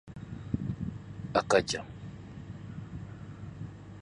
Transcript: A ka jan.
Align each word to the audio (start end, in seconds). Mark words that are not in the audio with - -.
A 1.39 1.41
ka 1.49 1.59
jan. 1.69 1.87